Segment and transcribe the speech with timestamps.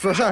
[0.00, 0.22] 说事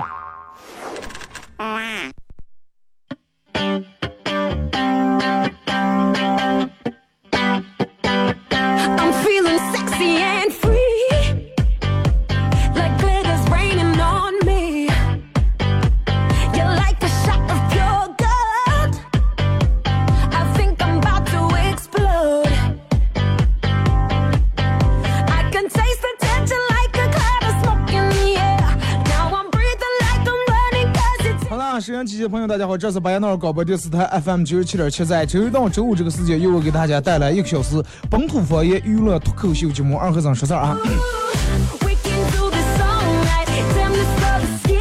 [32.29, 40.77] 朋友，大家好，这是白杨闹广播电视台 FM 九十七点七，在周一到周五这个时间，由我给大家带来一个小时本土方言娱乐脱口秀节目《二和尚说事儿》啊。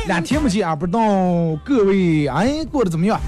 [0.08, 1.00] 两天不见啊，不知道
[1.64, 3.20] 各位哎过得怎么样？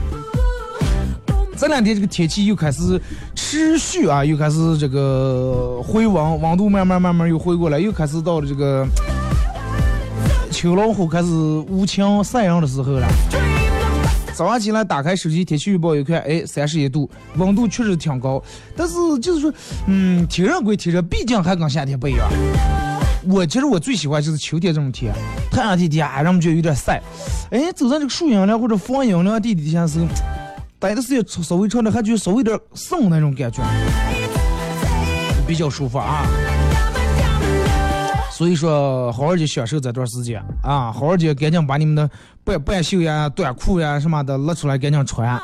[1.55, 2.99] 这两天这个天气又开始
[3.35, 8.87] 持续啊，又开始这个回温，温度慢慢慢慢又回过来，又开始到了这个
[10.49, 11.29] 秋老虎开始
[11.69, 13.07] 无情晒阳的时候了。
[14.37, 18.39] 早上起来打开手机天气预报一看，哎，三十一度，温度确实挺高。
[18.75, 19.51] 但是就是说，
[19.87, 22.29] 嗯，天热归天热，毕竟还跟夏天不一样。
[23.27, 25.11] 我其实我最喜欢就是秋天这种天，
[25.49, 27.01] 太阳天天啊，让我们觉得有点晒。
[27.49, 30.05] 哎，走在这个树荫凉或者风阴凉地底下时候，
[30.77, 33.63] 待的时间稍微长点，还觉得稍微有点松那种感觉，
[35.47, 36.27] 比较舒服啊。
[38.37, 42.07] 所以说，好好去享受这段时间啊，好好去赶紧把你们的
[42.43, 45.41] 半半袖呀、短裤呀什么的拉出来，赶紧穿。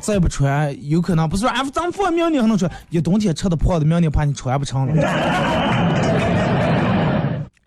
[0.00, 5.02] 再不穿，有可能不是说哎，咱放明年还能穿，一冬天吃的胖的，明年怕你穿不成了。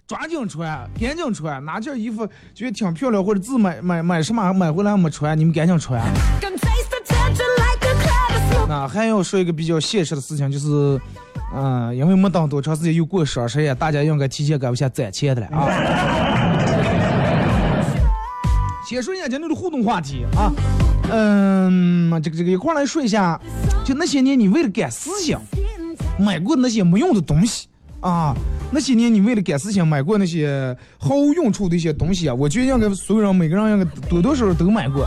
[0.05, 0.67] 抓紧穿，
[0.99, 6.03] 赶紧穿，哪件衣服觉得挺漂亮，或者自买买买什么买回来没穿，你们赶紧穿。
[8.67, 10.99] 那还要说一个比较现实的事情，就是，
[11.53, 15.67] 嗯、因为没等多长时间又过双十一，大家应该提前赶不下攒钱的了啊。
[18.85, 20.51] 先说一下今天的互动话题啊，
[21.11, 23.39] 嗯，这个这个一块来说一下，
[23.85, 25.37] 就那些年你为了赶事情
[26.17, 27.67] 买过那些没用的东西
[27.99, 28.33] 啊，
[28.71, 35.05] 那些年你为了赶事情买过那些毫无用处的一些东西啊，我觉得应该所有人每个人应该多多少少都买过。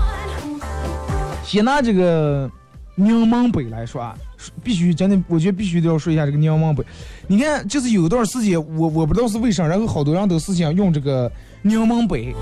[1.45, 2.49] 先拿这个
[2.95, 4.17] 柠檬杯来说啊，
[4.63, 6.85] 必须真的，我觉得必须得要说一下这个柠檬杯。
[7.27, 11.31] 你看，就是有一段时间，我我不知道是为啥，然后好多人都是想用这个
[11.63, 12.35] 柠檬杯。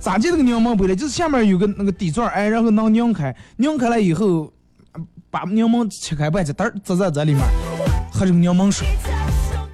[0.00, 0.96] 咋记这个柠檬杯呢？
[0.96, 4.52] 就是下面有个那个底座，哎，然后能拧开，拧开了以后，
[5.30, 7.42] 把柠檬切开半截，嘚儿滋在这里面，
[8.12, 8.86] 喝这个柠檬水。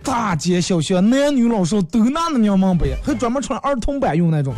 [0.02, 4.54] 大街小巷，男女老少都拿那柠檬杯，还专门穿儿童版用那种。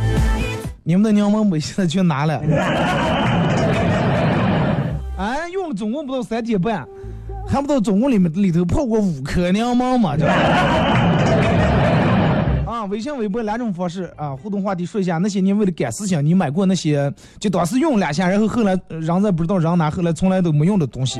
[0.83, 2.41] 你们的柠檬杯现在去哪了？
[5.73, 6.87] 总共不到三点半，
[7.47, 10.15] 还不到总共里面里头泡过五颗柠檬嘛？
[10.17, 10.25] 就
[12.71, 21.19] 啊，微信、微博两种方式啊，互动话题说一下那些年为了赶事情，你买过那些就当时用两下，然后后来呃扔在不知道扔哪，后来从来都没用的东西。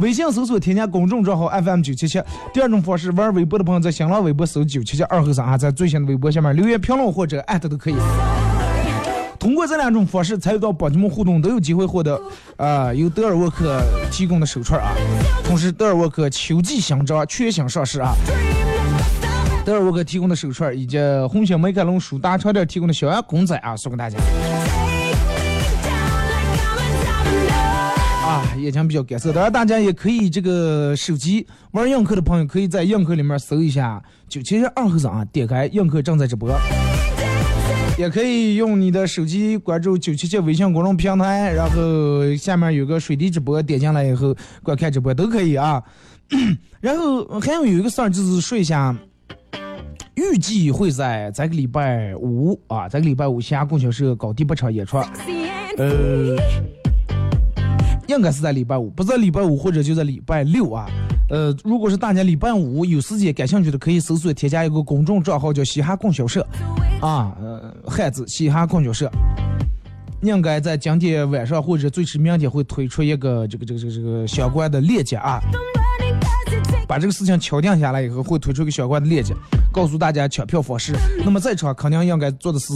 [0.00, 2.20] 微信搜索添加公众账号 FM 九七七。
[2.54, 7.94] 第二种方式，玩微博的朋友在新浪微博搜九七七二和三啊，在最新的微博下面留言评论或者艾特都可以。
[9.40, 12.20] 通过这两种方式参与到宝节目互动，都有机会获得
[12.58, 14.92] 啊、由德尔沃克提供的手串啊。
[15.42, 18.14] 同时，德尔沃克秋季香樟全新上市啊。
[19.64, 20.98] 德尔沃克提供的手串以及
[21.30, 25.40] 红星美凯龙舒达床垫提供的小羊公仔啊，送给大家 Take me
[25.84, 28.26] down like I'm a diamond.
[28.26, 29.32] 啊，眼睛比较干涩。
[29.32, 36.50] 当然，大家也可以这个手机玩映客的朋友，可以在映客里面搜一下九七二后生啊，点开映客正在直播。
[38.00, 45.82] 也可以用你的手机关注九七七微信公众平台，然后下面有个水滴直播，点进来以后观看直播都可以啊。
[46.80, 48.96] 然后还有有一个事儿就是说一下，
[50.14, 54.96] 预计会在这个礼拜五啊，这个礼拜五西安供销社搞第八场演出，
[55.76, 56.38] 呃，
[58.08, 60.88] 应该是在礼拜五，不在礼拜五或者就在礼拜六啊。
[61.30, 66.44] 呃，如果是大家礼拜五有时间感兴趣的，可以搜索添加一个公众账号叫嘻哈供销社
[67.00, 69.10] 啊，呃，汉字嘻哈供销社。
[70.22, 75.40] 应该在今天晚上或者最迟明天会推出一个这个这个这个这个相关的链接啊。
[76.86, 79.32] 把这个事情敲定下来以后，会推出一个相关的链接，
[79.72, 80.92] 告诉大家抢票方式。
[81.24, 82.74] 那么在场肯定应该做的是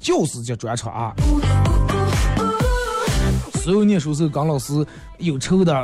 [0.00, 1.14] 教师节专场啊。
[3.66, 4.72] 所有念书时候跟老师
[5.18, 5.74] 有仇的，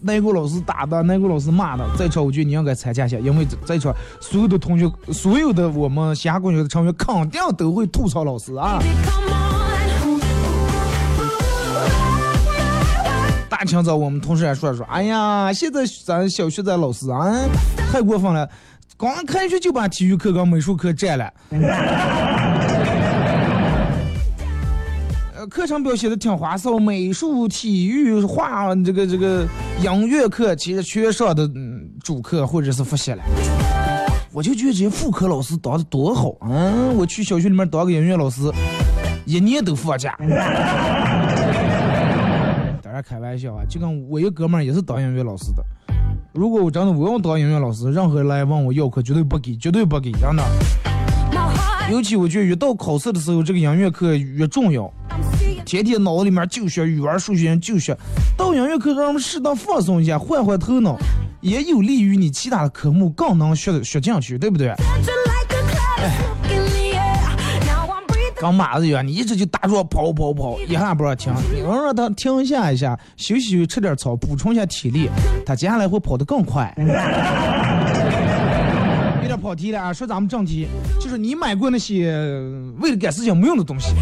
[0.00, 8.80] 那个老师打的，那个老师骂的，在场我觉得你应该参加一下，因为在场所有的同学，所有的我们峡谷学的成员肯定都会吐槽老师啊。
[13.50, 17.34] 大清早我们同事还说说，哎呀，现在咱小学的老师啊，
[17.90, 18.48] 太过分了，
[18.96, 21.28] 刚开学就把体育课跟美术课占了。
[25.48, 29.46] 课程表现的挺花哨，美术、体育、画这个这个
[29.82, 33.22] 音乐课其实全上的嗯主课或者是复习了。
[34.32, 38.42] 我就觉得这些副科老师当的多好，嗯，我去小学里面当个音乐老师，
[39.24, 40.16] 一年都放假。
[42.82, 45.64] 当然开玩笑啊，就跟我一哥们儿也是当音乐老师的。
[46.32, 50.42] 如果我真的我要当音乐老师，任何人来问我要课，绝对不给，绝对不给，真的。
[51.90, 54.92] 尤其我觉得越到考试的时候，这个音乐课越重要。
[55.64, 57.96] 天天脑子里面就学语文、数学就学，
[58.36, 60.96] 到音乐课让我们适当放松一下，换换头脑，
[61.40, 64.74] 也有利于你其他的科目更能学学进去，对不对？
[68.36, 75.08] 刚马子一样，你一直就打着跑跑跑，一下不让停，你要让他停下一下，休息休息，吃点草，补充一下体力，
[75.46, 76.70] 他接下来会跑得更快。
[79.22, 80.68] 有点跑题了啊，说咱们正题，
[81.00, 82.12] 就是你买过那些
[82.78, 83.94] 为了赶时间没用的东西。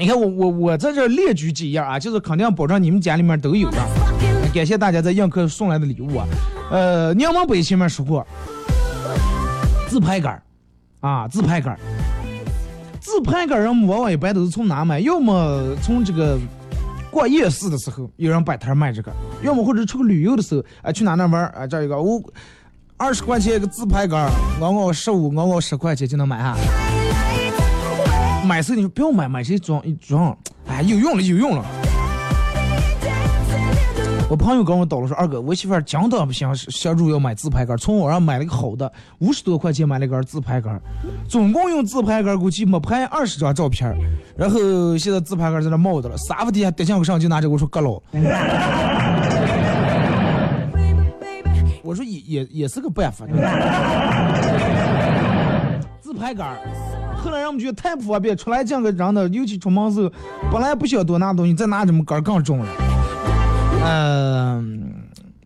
[0.00, 3.78] 你看我我我在这列举几样啊，就是肯定保证你们家里面都有的。
[4.54, 6.26] 感谢大家在映客送来的礼物啊，
[6.70, 8.24] 呃，柠檬北前面说过，
[9.88, 10.42] 自拍杆儿
[11.00, 11.80] 啊，自拍杆儿，
[13.00, 15.00] 自拍杆儿人往往一般都是从哪买？
[15.00, 16.38] 要么从这个
[17.10, 19.12] 逛夜市的时候有人摆摊儿卖这个，
[19.42, 22.22] 要么或者出去旅游的时候，啊，去哪哪玩儿啊，这儿有个我
[22.96, 24.30] 二十块钱一个自拍杆儿，
[24.60, 26.56] 熬熬十五，熬熬十块钱就能买哈。
[28.48, 30.34] 买时候你说不要买，买谁装一装，
[30.68, 31.62] 哎，有用了有用了。
[34.30, 40.80] 我朋友跟我叨了说，二哥，我媳妇儿讲当不行，小主要买自拍杆，从网上买了个好的，五十多块钱买了根自拍杆，
[41.28, 43.94] 总共用自拍杆估计没拍二十张照片
[44.34, 48.02] 然后现在自拍杆在那冒着了，沙发底下跌下个上就拿这个我说割了，
[51.82, 53.26] 我说也也也是个办法。
[56.00, 56.56] 自拍杆，
[57.18, 60.10] 后来让我们觉得太不方便，出来这样个人的，尤其出门时候，
[60.52, 62.66] 本来不想多拿东西，再拿这么杆更重了。
[63.84, 64.92] 嗯、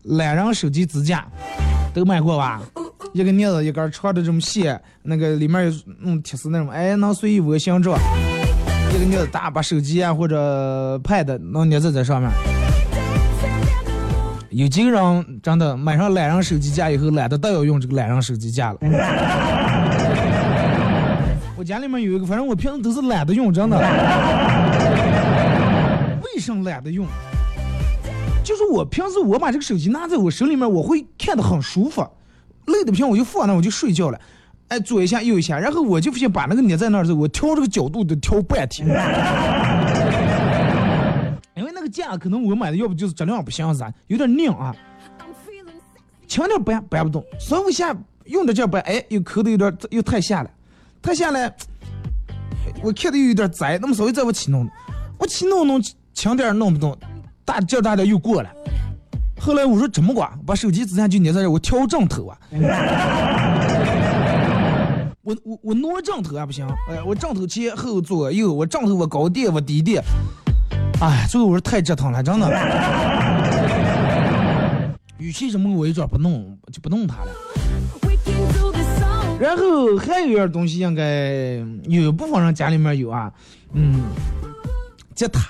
[0.03, 1.25] 懒人手机支架
[1.93, 2.61] 都买过吧？
[3.13, 5.71] 一个镊子一根长的这么细，那个里面有
[6.03, 7.99] 嗯铁丝那种，哎，能随意窝形状。
[8.91, 12.29] 一个镊子大，把手机啊或者 pad 能捏在上面。
[14.49, 18.79] 有几个人真的买上懒人手机架以后，懒得都要用这个懒人手机架了。
[21.63, 23.77] 我家里面有一个，反正我平时都是懒得用，真的。
[26.25, 27.07] 为什么懒得用？
[28.43, 32.05] 就是我平时我把这个手机拿在我手里面，我会看得很舒服，
[32.65, 34.19] 累的不行我就放那我就睡觉了。
[34.67, 38.85] 哎，左一下右一下，然后我就发现把那个捏在那儿，我调这个角度得调半天。
[41.55, 44.75] 因为那个架可能我买的要不就是质量不行啥，有点硬啊.
[46.27, 47.95] 轻点掰掰不动，稍微下
[48.25, 50.49] 用着这掰，哎，又抠的有点又太下了，
[51.03, 51.53] 他下来，
[52.81, 54.65] 我看的又有点窄，那么稍微再我起弄，
[55.19, 55.83] 我起弄弄
[56.13, 56.97] 轻点儿弄不动，
[57.43, 58.49] 大劲大点又过了。
[59.37, 62.37] 后来我说怎么管，把手机支架就捏在这，我调正头啊。
[65.23, 70.01] 我我我挪正头还不行，哎，我正头前后左右，我正头我高点我低点，
[71.01, 72.47] 哎，最后我说太折腾了，真的。
[75.17, 77.31] 语气什么我一转不弄，就不弄它了。
[79.43, 83.29] 然后还有一样东西，应该有一部分人家里面有啊，
[83.73, 84.03] 嗯，
[85.13, 85.41] 吉他。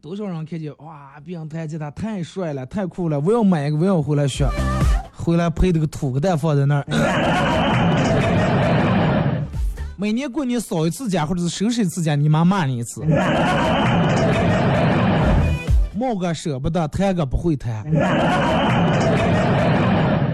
[0.00, 4.46] 多少人看见哇，别人弹吉他太帅了，太酷了，我要买一个，我要回来学，
[5.12, 6.86] 回来配这个土个蛋放在那儿。
[9.98, 13.04] 每年过年扫一次家或者是收拾一次家，你妈骂你一次。
[15.96, 17.82] 冒个舍不得，弹个不会弹，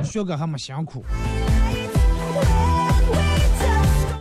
[0.08, 1.04] 学个还没辛苦。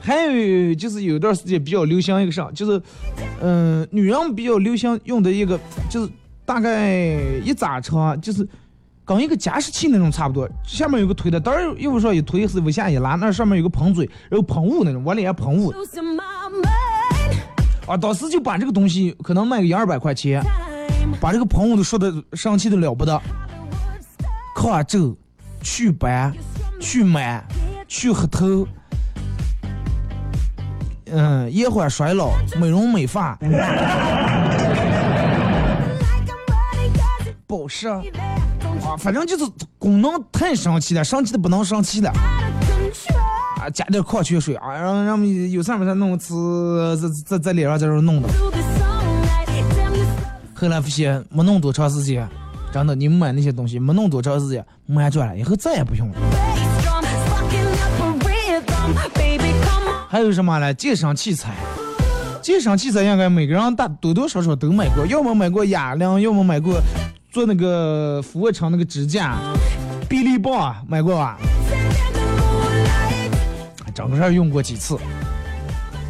[0.01, 2.81] 还有就是有段时间比较流行一个啥，就是，
[3.41, 6.09] 嗯、女人比较流行用的一个，就是
[6.45, 7.13] 大概
[7.43, 8.47] 一咋长，就是
[9.03, 15.73] 跟一个加湿器那种差不多，下面有个推的，当然衣服上一推是往下一拉，那上面有个喷嘴，然后喷雾那种，往里面喷雾。
[17.85, 20.41] 啊，当时就把这个东西可能卖个一二百块钱，
[21.19, 23.21] 把这个喷雾都说的生气的了不得，
[24.55, 24.99] 靠这、
[25.61, 26.33] 祛斑、
[26.79, 27.41] 祛螨、
[27.87, 28.67] 去黑头，
[31.05, 33.37] 嗯，延缓衰老、美容美发、
[37.45, 38.01] 保湿啊，
[38.97, 39.45] 反正就是
[39.77, 42.11] 功能太神奇了，神奇的不能生气了。
[43.59, 48.29] 啊，加点矿泉水啊，让让们有事没事弄次在在在脸上在这弄的。
[50.53, 52.27] 后来发现没弄多长时间，
[52.71, 56.15] 真的，你们买那些东西没弄多长时间，买转了以后再也不用了。
[60.09, 60.73] 还有什么呢？
[60.73, 61.53] 健身器材，
[62.41, 66.79] 健身器材应该每个人大多多少少都买过，要么买过哑铃，要么买过
[67.31, 69.37] 做那个俯卧撑那个支架，
[70.07, 71.37] 臂力棒买过吧？
[73.93, 74.97] 整个事用过几次。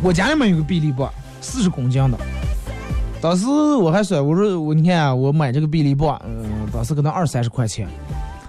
[0.04, 1.12] 我家里面有个臂力棒，
[1.42, 2.18] 四十公斤的。
[3.20, 6.22] 当时我还说，我说我你看啊我买这个臂力棒，
[6.78, 7.88] 当时可能二三十块钱。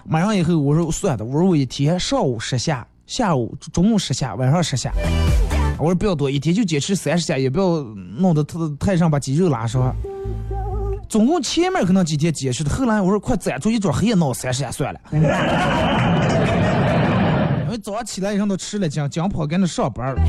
[0.05, 4.93] 买上以后，我说算的，我说我一天上午十下，下午中午十下，晚上十下。
[5.79, 7.79] 我说不要多，一天就坚持三十下，也不要
[8.19, 9.97] 弄得太太上把肌肉拉伤。
[11.09, 15.01] 总共前面可能几天坚持的，后来我说快攒出一桌黑夜闹三十下算了。
[17.65, 20.21] 因为早上起来以后都吃了姜姜跑跟着上班了，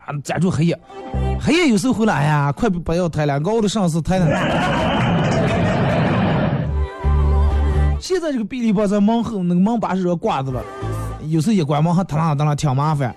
[0.00, 0.76] 啊，攒住黑夜，
[1.40, 4.97] 黑夜有时候回来，哎呀，快不要抬了，熬的上次抬了。
[8.08, 10.64] 现在这个臂力棒在门后那个门把手上挂着了，
[11.28, 13.14] 有时候一关门还哒啦哒啦挺麻烦，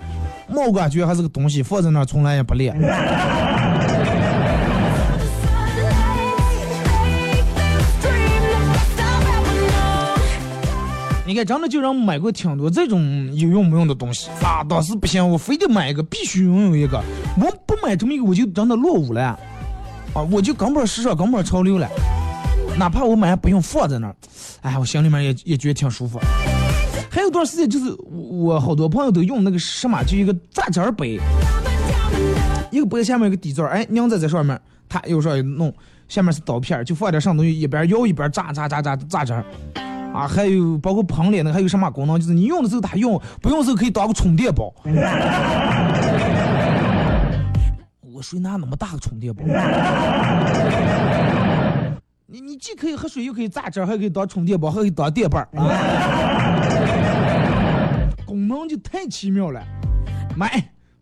[0.49, 2.77] 没感觉还是个东西放在那儿从来也不练。
[11.25, 14.61] 你看，真的就让我买过挺多这种有用没用的东西啊！
[14.67, 17.01] 当时不行，我非得买一个，必须拥有一个。
[17.37, 19.39] 我不买这么一个，我就真的落伍了啊！
[20.29, 21.87] 我就跟不上时尚，跟不上潮流了。
[22.77, 24.15] 哪怕我买不用放在那儿，
[24.61, 26.19] 哎，我心里面也也觉得挺舒服。
[27.11, 31.19] 还有段时间，就是我好多朋友都用那个什么，就一个榨汁儿杯，
[32.71, 34.59] 一个杯下面有个底座，哎，拧在这上面，
[34.89, 35.71] 它有时候弄，
[36.07, 39.45] 下面是刀片，就放点上东西，一边摇一边榨榨榨榨榨汁儿。
[40.13, 42.19] 啊，还有包括喷脸的，还有什么功能？
[42.19, 44.73] 就是你用的时候它用，不用的时候可以当个充电宝。
[48.13, 49.43] 我谁拿那么大个充电宝？
[52.33, 55.49] 你你既可以喝水，又可以榨汁，还可以当充电宝，还可以当电棒儿，
[58.25, 59.61] 功能就太奇妙了。
[60.37, 60.49] 买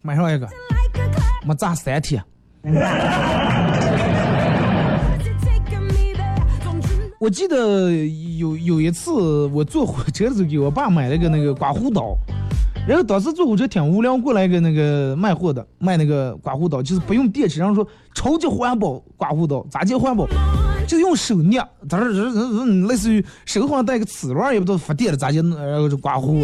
[0.01, 0.49] 买上一个，
[1.45, 2.19] 没榨三天。
[7.19, 7.91] 我记得
[8.39, 12.17] 有有一次我坐火车的时候，给我爸买了个那个刮胡刀，
[12.87, 20.27] 然后当时坐火车挺无聊，过来一个那个卖货的卖那个刮胡刀，就是不用电池，然后说超级环保刮胡刀，咋叫环保？
[20.89, 22.09] 就用手捏，他说
[22.87, 26.43] 类似于手上带个齿轮，也不知道发电了咋就然后就刮胡。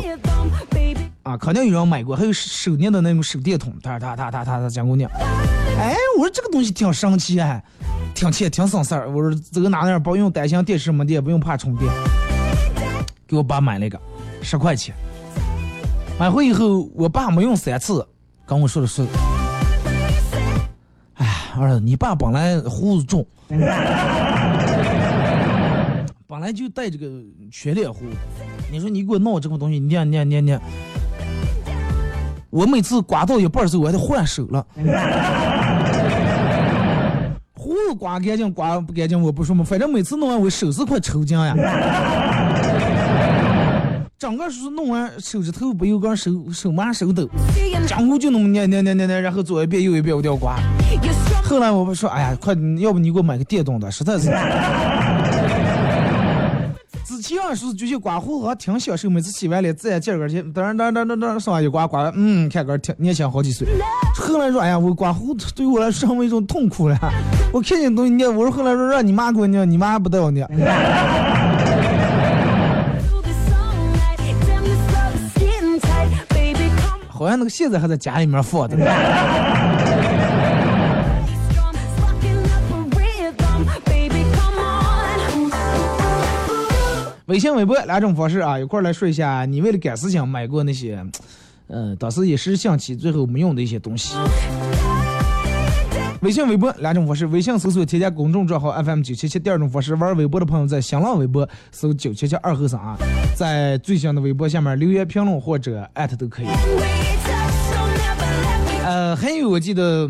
[1.24, 5.04] 啊，肯定有人买过，还有手捏的那种手电筒，他他他他他他讲过呢。
[5.80, 7.64] 哎，我说这个东西挺神奇哎，
[8.14, 9.10] 挺切挺省事儿。
[9.10, 11.92] 我说这个拿那儿不用担心电池没电，不用怕充电。
[13.28, 14.00] 给我爸买了一个，
[14.44, 14.94] 十块钱。
[16.20, 18.08] 买回以后，我爸没用三次，
[18.46, 19.04] 跟我说的是
[21.18, 21.28] ：“哎，
[21.60, 23.26] 儿子，你爸本来胡子重，
[26.28, 27.08] 本来就带这个
[27.52, 28.04] 全脸胡，
[28.72, 30.60] 你说你给我弄这个东西，念念念念。”
[32.50, 34.66] 我每次刮到一半的时候，我还得换手了。
[37.54, 41.56] 胡子刮干净，刮不干净我不说嘛，反正每次弄完我手是快抽筋呀。
[44.18, 47.30] 整个是弄完手指头不有根手手麻手抖，
[47.86, 50.58] 江湖就那么念念念念念，然后左一遍右一遍我都要刮。
[51.44, 54.32] 后来我不说，哎呀，快，要不你给我买个电动的，实在是。
[57.06, 63.68] 之前是就去刮胡子还挺享受，每次洗完脸自然劲儿去，噔噔噔噔噔上一刮刮，嗯，看个挺年轻好几岁。
[64.16, 66.98] 后来说，哎呀，我刮胡子对我来说成为一种痛苦了。
[67.54, 70.48] 我看见东西捏，我说后来说让你妈给我捏，你妈还不带我捏。
[77.08, 78.86] 好像那个现在还在家里面放着呢。
[87.36, 91.06] 微信、微博两种方式啊，一块儿来说一下你为了赶事情买过那些，
[91.68, 94.16] 嗯，当时一时兴起最后没用的一些东西。
[96.22, 102.98] 微信、微博两种方式，微信搜索添加公众账号 FM 九七七；第二种方式，玩微博的朋友在新浪微博搜九七七二后三啊，
[103.36, 106.46] 在最新的微博下面留言评论或者艾特都可以。
[108.86, 110.10] 呃，还有我记得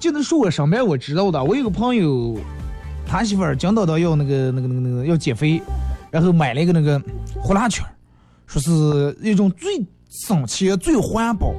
[0.00, 2.36] 就能说我身边我知道的，我有个朋友，
[3.10, 5.60] 他媳妇儿讲叨叨要那个那个那个那个要减肥，
[6.12, 6.96] 然后买了一个那个
[7.42, 7.90] 呼啦圈儿，
[8.46, 11.52] 说是一种最省钱、最环保，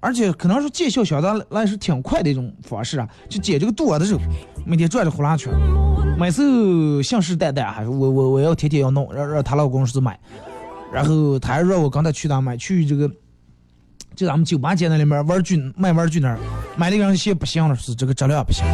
[0.00, 3.08] 而且可能是见效相当来是挺快的一种方式啊。
[3.28, 4.20] 就解这个肚儿的时候，
[4.66, 10.18] 每天转着呼啦圈儿，每次信誓旦旦还是我我我要天天要弄，让让她老公是买，
[10.92, 13.08] 然后她还让我跟她去哪买，去这个
[14.16, 16.36] 就咱们酒吧街那里面玩具卖玩具那儿
[16.76, 18.66] 买了一个鞋不行了，是这个质量不行，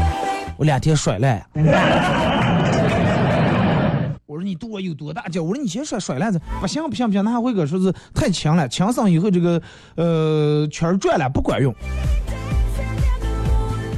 [0.57, 1.45] 我两天甩烂。
[4.27, 5.45] 我说你多有多大劲？
[5.45, 9.63] 我说你先甩甩烂子，不行不行不行，那还会个说是太强了，强上以后这个
[9.97, 11.75] 呃圈儿转了不管用。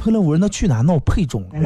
[0.01, 1.43] 后来我说那去哪闹配种？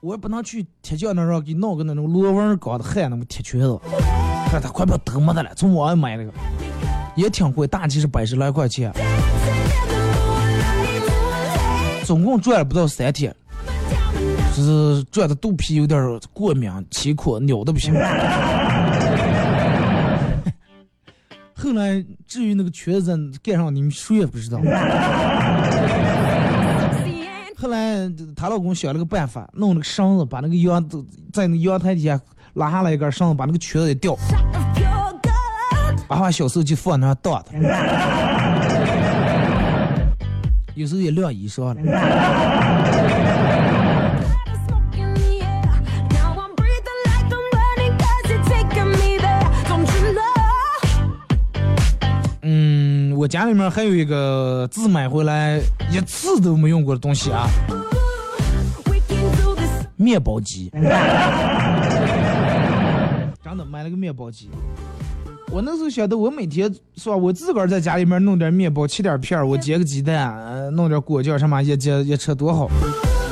[0.00, 3.78] 我也不能去铁匠那儿给弄个那种螺纹搞的焊那么铁圈子，
[4.50, 6.32] 看他快不要得么的了，从网上买那个
[7.16, 8.90] 也挺贵，大几是百十来块钱，
[12.10, 13.32] 总共转了不到三天，
[14.56, 17.94] 就是转的肚皮有点过敏，起火，扭的不行。
[21.54, 24.58] 后来至于那个瘸子盖上，你们谁也不知道。
[27.56, 30.84] 后来她老公想了个办法，弄了个绳子，把那个阳
[31.32, 32.20] 在那个阳台底下
[32.54, 34.18] 拉下来一根绳子，把那个瘸子给吊，
[36.08, 37.52] 把小时候就放那儿荡的，
[40.80, 41.76] 有时候也晾衣裳了。
[52.40, 55.60] 嗯，我家里面还有一个自买回来
[55.90, 57.46] 一次都没用过的东西啊，
[59.96, 60.70] 面包机。
[63.44, 64.48] 真的买了个面包机。
[65.52, 72.68] 我那时候想的，我每天是吧，我自个儿在家里面弄点面包，切点片儿，我煎个鸡蛋，呃弄点果酱什么，一煎一吃多好。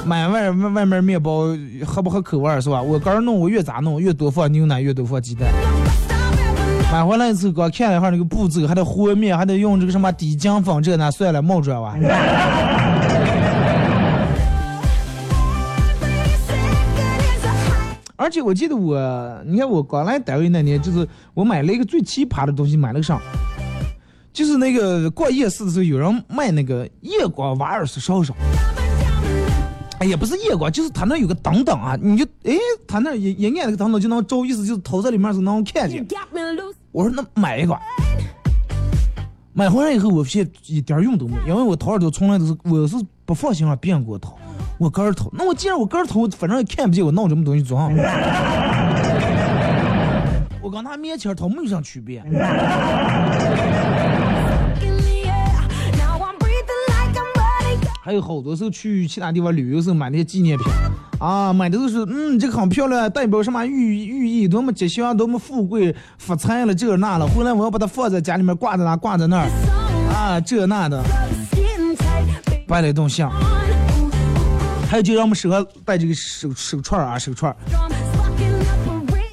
[0.04, 1.46] 买外外外面面包
[1.86, 2.82] 合不合口味儿是吧？
[2.82, 5.48] 我个人弄，我越咋弄越多放牛奶，越多放鸡蛋。
[6.90, 11.94] 买回来之后，刚看了一下那个步骤，还得和面，还得用这个什么低筋粉，这那算了，冒准哇。
[18.28, 23.18] 而且我记得我，你看我刚来单位那年，就是我买了一个最奇葩的东西，买了个啥？
[24.34, 28.34] 就是那个逛夜市的时候，有人卖那个夜光瓦尔斯烧烧。
[29.98, 32.52] 哎，也不是夜光，就是他那有个灯灯啊，你就哎，
[32.86, 36.06] 他那一一按那个灯灯就能照，意思就是头在里面是能看见。
[36.92, 37.74] 我说那买一个，
[39.54, 44.37] 买回来以后我发现一点用都没，因为我掏耳朵从来都是我是不放心让别人给我掏，
[44.78, 45.28] 我个儿头。
[45.32, 47.90] 那我既然我个儿头，反正也看不见我弄什么东西做上。
[50.62, 52.22] 我跟他面前掏没有啥区别。
[58.00, 60.66] 还有好多时候去其他地方旅游时候买那些纪念品，
[61.18, 67.26] 啊，买的都是嗯，这个很漂亮，代表什么寓寓意，多么吉祥，多么富贵，发财了这那了。
[67.28, 69.48] 后来我要把它放在家里面挂在那，挂在那儿，
[70.14, 71.02] 啊，这那的，
[72.66, 73.30] 摆了一动像。
[74.88, 77.54] 还有就让我们手上戴这个手手串啊，手串。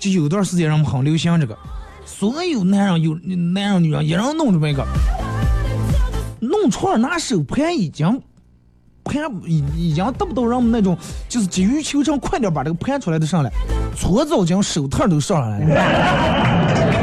[0.01, 1.57] 就有段时间让我们很流行这个，
[2.05, 3.15] 所有男人有
[3.53, 4.85] 男人女人一人弄这么一个，
[6.41, 8.21] 弄串拿手盘已经。
[9.05, 10.97] 盘已已经达不到人们那种，
[11.29, 13.51] 就是急于求成，快点把这个盘出来的上来，
[13.95, 16.94] 搓澡巾手套都上来了。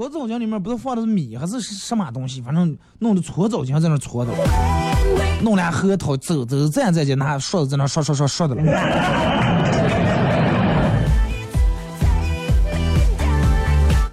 [0.00, 2.40] 搓澡巾里面不是放的是米还是什么东西？
[2.40, 4.32] 反正弄的搓澡巾在那搓的，
[5.42, 8.62] 弄俩核桃走走站在这拿刷子在那刷刷刷刷的了。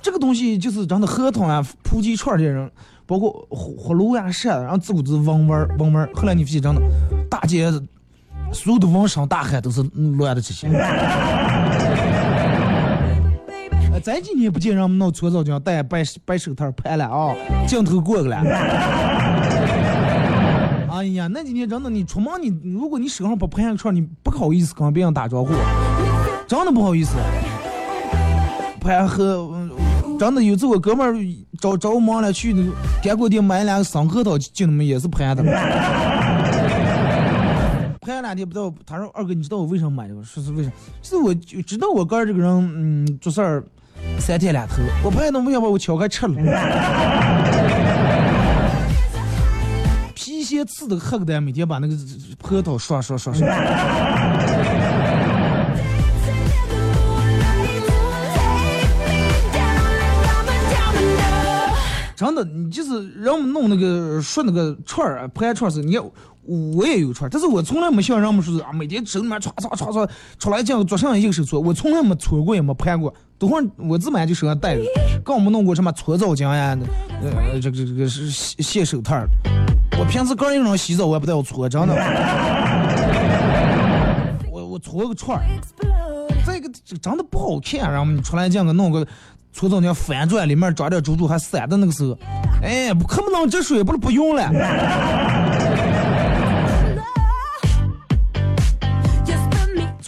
[0.01, 2.69] 这个东西就是真的核桃啊，扑鸡串这些人。
[3.05, 5.93] 包括火火炉呀、扇，然后自古子闻味儿闻。
[6.13, 6.81] 后来你发现真的，
[7.29, 7.71] 大街
[8.51, 9.81] 所有的纹身大海都是
[10.17, 10.67] 乱的这些。
[14.07, 17.35] 咱今天不见人们弄搓澡巾戴白白手套拍了啊，
[17.67, 18.37] 镜头过去了。
[20.89, 25.51] 哎呀，那今天真的你出门你如果你手上不拍个串，你不好意思跟别人打招呼，
[26.47, 27.17] 真的不好意思。
[28.79, 29.51] 拍和。
[30.17, 31.13] 真的有次我哥们儿
[31.59, 32.71] 找找我忙了去那个
[33.03, 35.43] 干果店买两个生核桃，就那么也是拍的。
[37.99, 40.23] 盘两天不知道，他说二哥你知道我为什么买这个？
[40.23, 40.71] 说是为啥？
[41.01, 43.65] 是我就知道我哥这个人，嗯，做事儿
[44.19, 46.33] 三天两头，我拍都不想把我敲开吃了。
[50.13, 51.95] 皮鞋刺的黑的，每天把那个
[52.37, 53.47] 葡萄刷刷刷刷。
[62.15, 66.03] 真的，你就是让我们弄那个说那个串儿啊，盘串儿是，你看
[66.43, 74.81] 我也有串儿，但是我从来没像人们说是啊，每天手里面歘歘歘歘出来这样做上一个手搓，我从来没搓过也没盘过，等会儿我自买就手上带着，
[75.23, 76.77] 更我们弄过什么搓澡巾呀，
[77.21, 79.27] 呃，这个这个是洗洗手套儿
[79.99, 81.95] 我平时个人人洗澡我也不带我搓，真的，
[84.51, 85.43] 我我搓个串儿。
[85.43, 86.45] Explode.
[86.45, 89.05] 这个这长得不好看，然后你出来这样个弄个
[89.51, 92.17] 搓澡巾反转，里面装点珠珠还散的那个时候，
[92.63, 94.49] 哎，可不能这水不是不用了，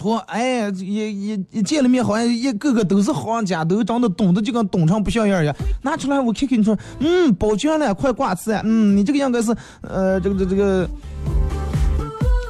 [0.00, 10.88] 搓，哎，一一一见了面好像一个个都是行家，都长得懂得就跟懂成不像样一样，拿出来我看看你说，嗯，包浆了，快挂吃，嗯，你这个应该是呃这个这个这个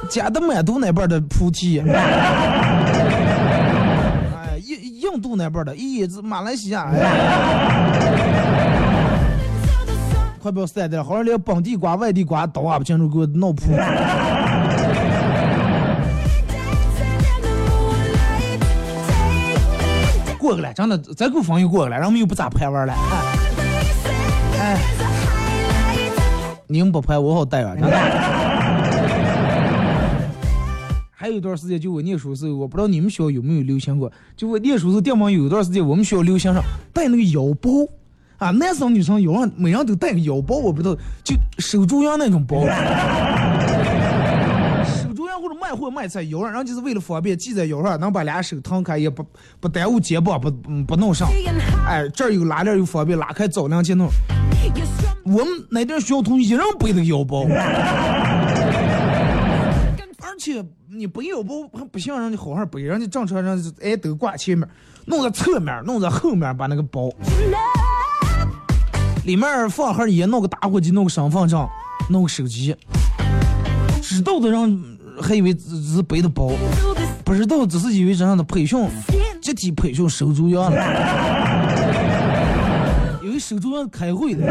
[0.09, 1.79] 加的满都那边的菩提。
[1.79, 7.01] 哎，印印度那边的，咦，这马来西亚，哎，
[10.41, 13.65] 快不要散掉，好像连本地瓜、外地瓜都挖不清楚，给我闹破。
[20.51, 22.93] 过个来，真的，再给我放一过个来，然后我们又不咋拍玩了。
[24.59, 24.77] 哎，
[26.67, 27.97] 你们不拍，我好带啊，真的。
[31.15, 34.11] 还有一段时间，就我念书时候，我不知道你们学校有没有流行过。
[34.35, 36.61] 就我念书时候，电网有一段时间，我们学校流行上
[36.91, 37.69] 带那个腰包
[38.37, 42.65] 啊，男生女生腰上每人都带个腰包，我不知道，就手中央那种包。
[45.71, 49.25] 卖货卖菜腰上，然后就是为了方便系在腰上，能把俩手摊开，也不
[49.61, 51.29] 不耽误肩膀，不嗯不弄上。
[51.87, 54.09] 哎，这儿有拉链，又方便拉开早两去弄。
[55.23, 57.45] 我们那点学校同学一人背那个腰包，
[60.19, 64.67] 而且你背腰包还不像人家好好背，人家正常人家哎都挂前面，
[65.05, 67.09] 弄在侧面，弄在后面，把那个包
[69.23, 71.65] 里面放盒烟，弄个打火机，弄个身份证，
[72.09, 72.75] 弄个手机。
[74.01, 76.51] 知道的人还以为只只是背的包，
[77.23, 78.89] 不知道只是以为这样的培训，
[79.41, 80.81] 集体培训手足样了。
[83.23, 84.41] 以为手足样开会的。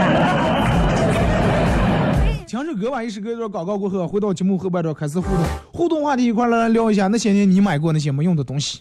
[2.46, 8.80] 听着歌吧，一首歌一段广告过后，回到节目后半段开始互动，互动话题一块来聊一下那些年你买过那些没用的东西。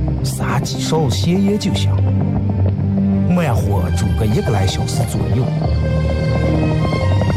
[0.23, 1.91] 撒几勺咸盐就行。
[3.29, 5.43] 慢火煮个一个来小时左右。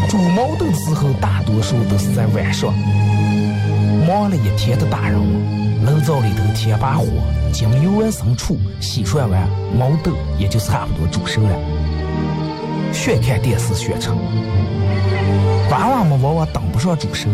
[0.08, 2.72] 煮毛豆的时候，大多数都是在晚上。
[4.06, 7.06] 忙了一天的大人们，炉灶里头添把火，
[7.52, 11.50] 将油温升醋，洗涮完，毛豆也就差不多煮熟了。
[12.92, 14.10] 学看电视学吃，
[15.70, 17.28] 娃娃们往往等不上煮熟，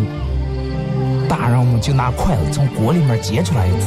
[1.28, 3.86] 大人们就拿筷子从锅里面夹出来一只，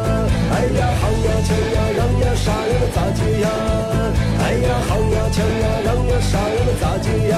[0.61, 3.49] 哎呀好呀抢呀让呀啥呀嘛咋接呀
[4.43, 7.35] 哎呀好呀抢呀让呀啥呀嘛咋接呀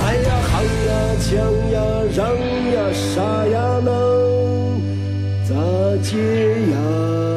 [0.00, 1.30] 哎呀好呀抢
[1.70, 1.76] 呀
[2.16, 2.34] 让
[2.74, 3.88] 呀啥呀嘛
[5.48, 5.54] 咋
[6.02, 6.18] 接
[6.72, 7.33] 呀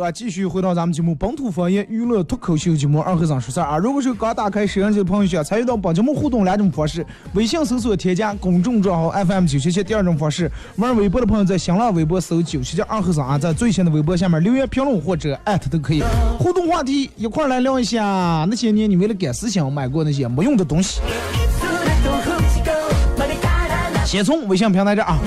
[0.00, 3.78] 啊，继续回到咱们节目本土方言娱乐脱口秀节目二和尚说事儿啊。
[3.78, 7.04] 如果是刚打开摄像机的朋友，想参与到本节目互动两种方式：
[7.34, 16.02] 微信搜索添加公众账号 FM 九七七；第二种方式，玩微博的朋友在新浪微博搜九七七二和尚啊，在最新的微博下面留言评论或者艾特都可以。
[16.38, 21.00] 互动话题一块来聊一下那些年你为了赶思想买过那些没用的东西。
[24.04, 25.18] 先从微信平台这啊，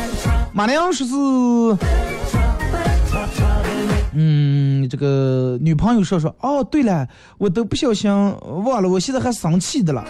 [0.53, 2.09] 马良说是。
[4.21, 8.12] 嗯，这个女朋友说说，哦，对了，我都不小心
[8.65, 10.03] 忘了，我现在还生气的了。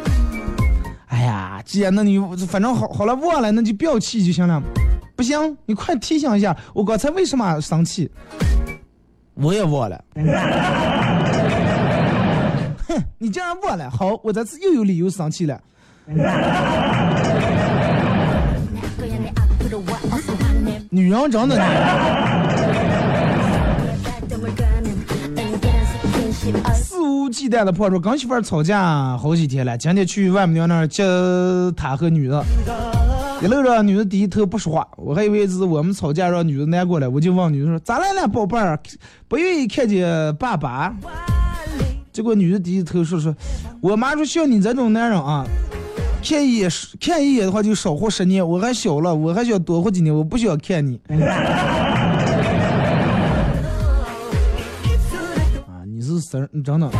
[1.09, 2.17] 哎呀，姐，那你
[2.47, 4.59] 反正好好了忘了，那就不要气就行了。
[5.15, 8.09] 不行，你快提醒一下，我刚才为什么生气？
[9.35, 10.03] 我也忘了。
[12.87, 15.61] 哼，你竟然忘了，好，我这次又有理由生气了。
[20.89, 21.55] 女人真的
[26.75, 31.03] 肆无忌惮的碰着跟媳妇儿吵架好几天了，今天去外母娘那儿接
[31.75, 32.43] 她和女的，
[33.41, 38.79] 一路上女的低头不说话，我还以为是我们吵架让女的难过了，我就问女的说咋来了宝贝儿，
[39.27, 40.95] 不愿意看见爸爸？
[42.11, 43.35] 结果女的低头说说，
[43.81, 45.45] 我妈说像你这种男人啊，
[46.23, 50.99] 看一眼看一眼的话就少活十年，我还小了，我还想多活几年，我不想看你。
[56.19, 56.91] 是死人，真的，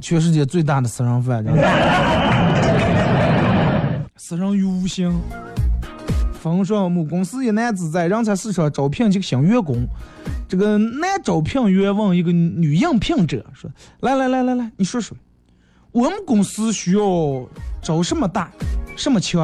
[0.00, 1.62] 全世界最大的死人犯，真的，
[4.16, 5.12] 死人于无形。
[6.40, 9.86] 丰顺某公司一男子在人才市场招聘这个新员工，
[10.48, 15.16] 这个男招聘员问一个女应聘者说：“来来来来来，你说说，
[15.92, 17.02] 我们公司需要
[17.80, 18.50] 招什么大，
[18.96, 19.42] 什么强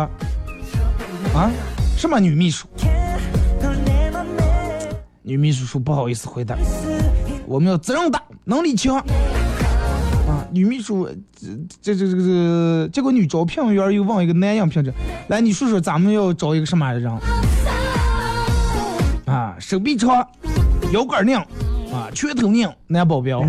[1.35, 1.51] 啊？
[1.97, 2.66] 什么女秘书？”
[5.23, 6.57] 女秘书说：“不好意思回答，
[7.48, 8.98] 我们要责任大，能力强。
[8.98, 11.08] 啊，女秘书，
[11.80, 14.92] 这这这个这个结果女招聘员又问一个男应聘者，
[15.28, 17.11] 来，你说说咱们要招一个什么样的人？
[19.24, 20.26] 啊，手臂长，
[20.92, 21.38] 腰杆硬，
[21.90, 23.42] 啊，拳头硬，男保镖。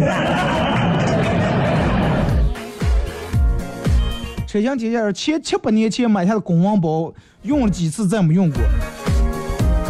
[4.48, 8.62] 车厢底下前七八年前买下的公文包，用了几次再没用过。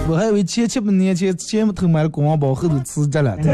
[0.10, 3.38] 我还以为前七八年前前头买了公文包后头辞职了。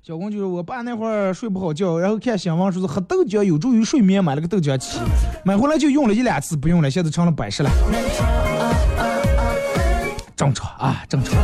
[0.00, 5.00] 小公就是我爸那会儿睡不好觉，然后看新闻说是喝豆浆有助于睡眠，买了个豆浆机，
[5.44, 7.70] 买回来就用了一两次，不用了，现在成了摆设了。
[10.36, 11.34] 正常啊，正常。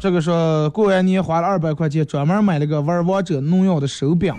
[0.00, 4.34] 这个说过完年花了二百块钱，专门买了个玩王者农药的手柄，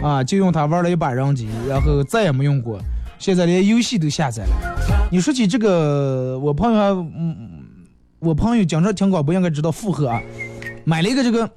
[0.00, 2.78] 啊，就用它玩了一把人机，然后再也没用过，
[3.22, 4.50] 现在连游戏都下载了。
[5.08, 7.62] 你说起这个，我朋友还，嗯，
[8.18, 10.20] 我朋友经常听广播，应该知道附和啊，
[10.84, 11.48] 买了一个这个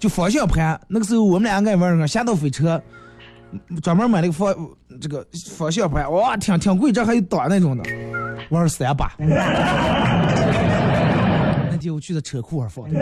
[0.00, 2.82] 就方向盘，那个时候我们俩爱玩那个侠盗飞车，
[3.80, 4.52] 专门买了个方
[5.00, 5.24] 这个
[5.56, 7.84] 方向盘，哇，挺挺贵，这还有短那种的，
[8.50, 9.14] 玩了三把。
[11.70, 12.98] 那天我去的车库上放的。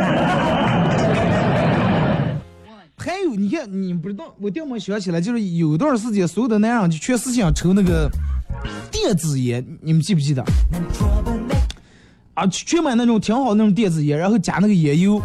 [3.04, 8.10] 还有，你看，你不知道，我掉没想起来，就是有一段时间，所有的男人就全是想抽那个
[8.90, 10.42] 电子烟，你们记不记得？
[12.32, 15.20] 啊，全买那种挺好那种电子烟，然后加那个烟油。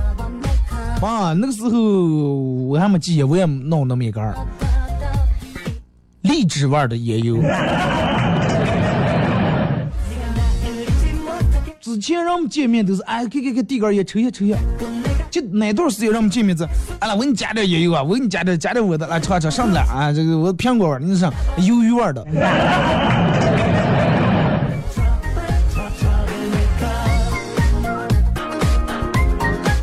[1.02, 4.36] 啊，那个时候我还没戒烟，我也弄那么一根儿
[6.24, 7.42] 荔枝味儿的烟油。
[11.80, 14.58] 之前让我们见面都是哎，给给给递根烟抽一下抽一下。
[15.30, 16.68] 就哪段时间让我们见面子，
[17.00, 22.26] 啊，我给你加点烟油啊，我给你加点加点我的，来尝尝上来啊，这个我苹果味儿，你上鱿鱼味儿的。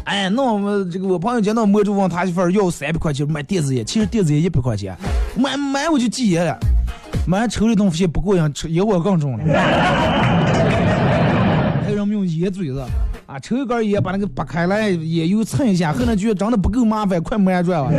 [0.04, 4.96] 哎，那我们这个我朋友见到魔主问他媳妇儿要三百块钱买电子烟，其实电子烟一百块钱，
[5.37, 6.59] 买买我就戒烟了，
[7.26, 9.44] 买抽的东西不过瘾，抽烟味更重了。
[11.85, 12.85] 还有人们用烟嘴子。
[13.26, 17.90] 啊，抽一根烟把那个拔开来，烟油蹭一下，后来觉得真的不够麻烦，快没转了。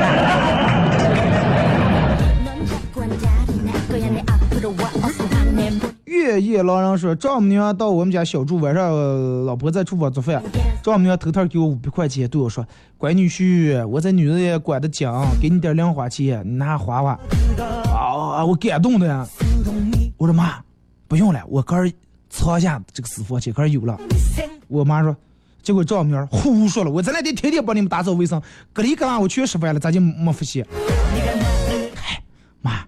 [6.06, 10.42] 月夜老人说，丈母娘到我们家小住，晚上呃老婆在厨房做饭，
[10.82, 12.66] 丈母娘偷偷给我五百块钱，对我说
[12.98, 15.10] ：“乖女婿，我这女人也管得紧，
[15.42, 17.20] 给你点零花钱，你拿花花。”
[17.94, 19.26] 啊，我感动的呀！
[20.18, 20.56] 我说妈，
[21.08, 21.78] 不用了，我哥
[22.30, 23.98] 藏下这个私房钱，可是有了。
[24.68, 25.16] 我妈说，
[25.62, 28.42] 结果丈母娘胡说了，我这两天天天帮你们打扫卫生，
[28.74, 30.66] 隔里隔拉我全吃饭了，咋就没付钱？
[31.96, 32.22] 嗨，
[32.62, 32.86] 妈，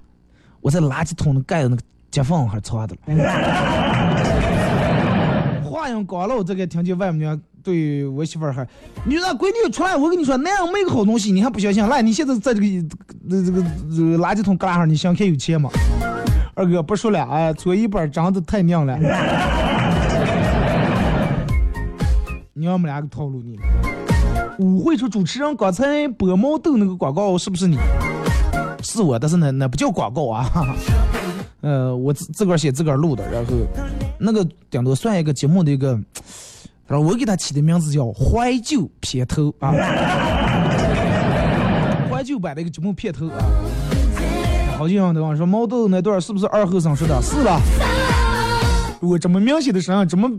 [0.62, 2.99] 我在垃圾桶的盖的那个接缝还藏的了。
[5.63, 8.67] 话音刚落，这个听见外母娘对我媳妇儿还，
[9.06, 11.88] 女人闺女出来，我跟你说，那样没个好东西，你还不相信？
[11.88, 12.65] 来，你现在在这个
[13.30, 13.63] 这这个
[13.95, 15.69] 这个垃圾桶旮旯上，你想看有钱吗？
[16.60, 19.00] 二哥不说了，哎，搓衣板长得太娘了。
[22.52, 23.58] 娘们俩个套路你。
[24.58, 27.78] 舞会说主持人刚才播毛豆那个广告是不是你？
[28.84, 30.52] 是我，但是那那不叫广告啊。
[31.63, 33.54] 呃，我自自个儿写自个儿录的，然后
[34.19, 35.98] 那个顶多算一个节目的一个，
[36.88, 39.72] 然后我给他起的名字叫怀旧片头啊，
[42.12, 43.38] 怀旧版的一个节目片头啊。
[44.80, 47.22] 好几人都问说毛豆那段是不是二后生说的？
[47.22, 47.60] 是了。
[49.02, 50.32] 如果这么明显的声音，这么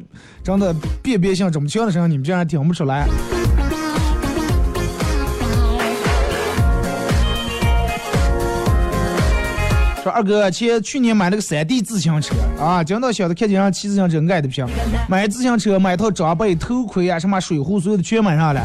[0.42, 3.06] 真的辨别性这么强的声音，你们竟然听不出来？
[10.02, 14.66] 说二哥，前去年买了个山地自行车啊，讲到小的看见人骑自行车爱的不行，
[15.06, 18.62] 买自行车买套装备、头盔啊，什么水壶，所有的全买上了。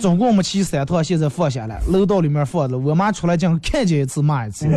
[0.00, 2.78] 总共没骑三趟，现在放下了，楼道里面放着。
[2.78, 4.66] 我妈出来讲，看见一次骂一次。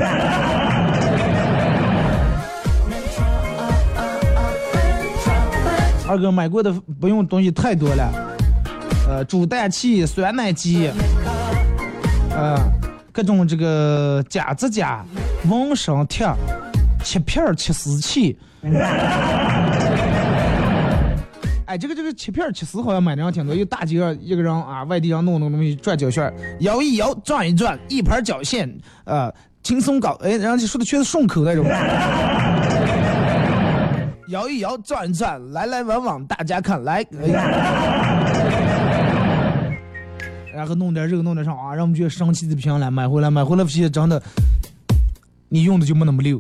[6.06, 8.12] 二哥买过的不用东西太多了，
[9.08, 10.92] 呃，煮蛋器、酸奶机，
[12.32, 12.60] 呃，
[13.12, 15.04] 各种这个夹子夹、
[15.50, 16.28] 纹身贴、
[17.02, 18.38] 切片儿、切丝器。
[21.74, 28.72] 哎，这个这个切片儿、切丝好像买的人挺多，有大几个一个人啊，外地人弄那东西转脚线，摇一摇，转一转，一盘绞线，
[29.06, 30.12] 呃，轻松搞。
[30.22, 31.66] 哎，人家说的全是顺口那种。
[34.28, 37.04] 摇一摇，转一转，来来往往，大家看来。
[37.20, 37.44] 哎呀
[40.54, 44.22] 然后弄点肉，弄点啥啊，让我们觉得生气的不行了，买回来，买回来发现真的，
[45.50, 46.40] 你用的就没那么溜。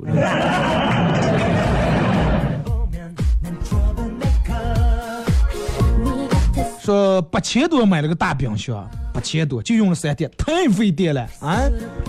[6.84, 11.62] 说八千多买了个大冰箱，八千多，就用了三天，太费电了啊！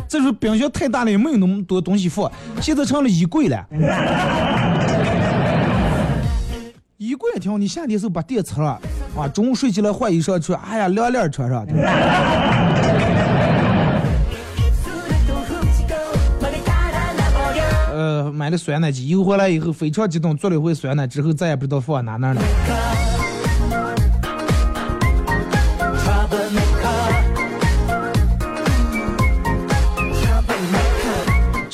[0.09, 2.29] 再说冰箱太大了，也没有那么多东西放，
[2.61, 3.65] 现在成了衣柜了。
[6.99, 8.81] 衣柜挺好，你夏天时候把电吃了，
[9.17, 11.65] 啊，中午睡起来换衣裳穿，哎呀，凉凉穿上。
[17.93, 22.43] 呃，买了酸奶机，邮回来以后非常激动，做了一回酸奶之后，再也不知道放哪哪了。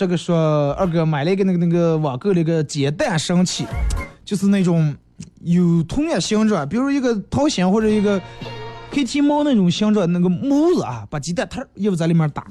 [0.00, 3.66] 这个说二哥买了一个那个那个网购那个煎蛋神器，
[4.24, 4.96] 就是那种
[5.42, 8.18] 有同样形状，比如一个桃心或者一个
[8.90, 12.46] 黑体猫那种形状那个模子啊，把鸡蛋它也不在里面打。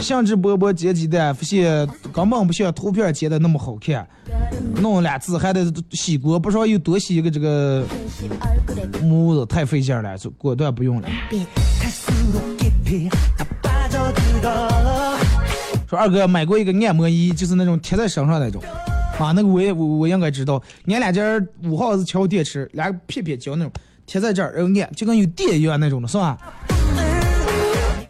[0.00, 4.04] 像只波波煎鸡蛋，发现根本不像图片煎的那么好看，
[4.82, 7.84] 弄俩字还得洗锅，不知道又多洗一个这个
[9.04, 11.08] 模子，太费劲了，就果断不用了。
[15.90, 18.62] 说二哥买过一个按摩仪，就是那种贴在身上那种，
[19.18, 21.20] 啊，那个我也我我应该知道，俺俩家
[21.64, 23.72] 五号是敲电池，俩片片胶那种
[24.06, 26.38] 贴在这儿，然后按，就跟有电一样那种的，是吧？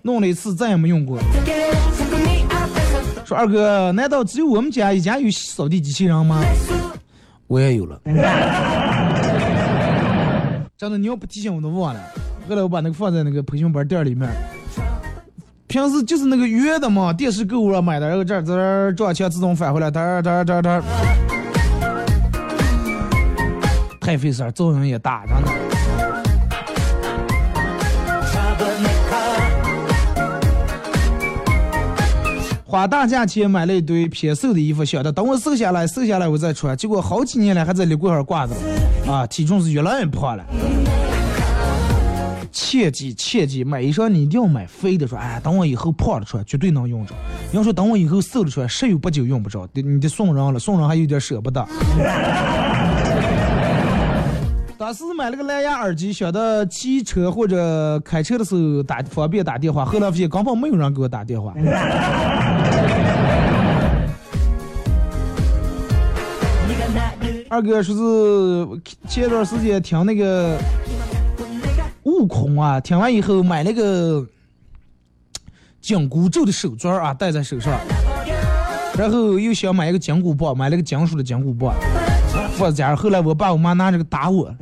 [0.03, 1.19] 弄了一次再也没用过。
[3.25, 6.45] 说二哥，难道只有我们家一家有扫地机器人吗？
[7.47, 7.99] 我也有了。
[10.77, 12.01] 真的，你要不提醒我都忘了。
[12.47, 14.29] 后来我把那个放在那个培训班店里面。
[15.71, 20.83] 平时就是那个圆的嘛，电视购物上买的，然后这儿这儿撞墙自动返回来，哒哒哒哒，
[24.01, 25.49] 太费事儿，作用也大，真的。
[32.67, 38.55] 花大价钱买了一堆偏瘦的衣服，想着等我瘦下来，瘦下来我再穿，结果好几年了还在立柜上挂着，
[39.09, 40.45] 啊，体重是越来越胖了。
[42.63, 47.15] 切记切记，买一双你一定要买肥的，说哎，等我以后胖了穿，绝对能用着。
[47.51, 51.67] 你要说等我以后瘦了穿，十有八九用不着，得你得送人了，送人还有点舍不得。
[54.77, 61.55] 当时买了个蓝牙耳机，想的骑车或者开车的时候打方便打电话，后来发现根本没有人给我打电话。
[67.49, 70.57] 二哥说是前段时间听那个
[72.21, 74.27] 悟空啊，听完以后买了个
[75.81, 77.73] 紧箍咒的手绢啊，戴在手上，
[78.99, 81.75] 然后又想买一个紧箍棒，买了个金属的紧箍棒。
[82.59, 84.55] 放家，后来我爸我妈拿这个打我。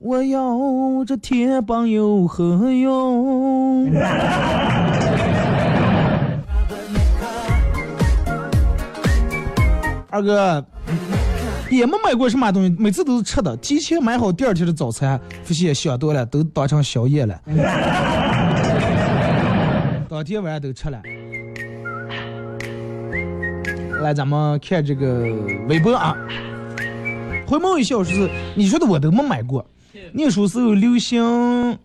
[0.00, 3.92] 我要这铁棒有何用？
[10.08, 10.64] 二哥
[11.76, 17.40] 也没买过什么东西，每次都是吃的，提前买好第二天的早餐，发现想多了，都当成宵夜了。
[20.08, 21.00] 当天晚上都吃了。
[24.02, 25.24] 来，咱们看这个
[25.68, 26.16] 微博啊。
[27.46, 29.64] 回眸一笑，说是你说的我都没买过。
[30.12, 31.78] 念书时候流行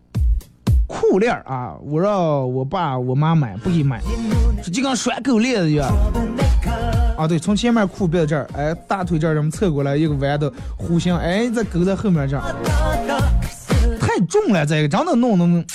[0.88, 4.02] 裤链啊，我让我爸我妈买，不给买，
[4.62, 5.90] 说就跟拴狗链子一样。
[7.18, 12.43] 啊，对，从前面裤别这儿，哎，大腿这儿这么侧过来一个弯的弧形，哎，再勾在后面这儿，
[13.99, 15.65] 太重了，这个真的弄弄。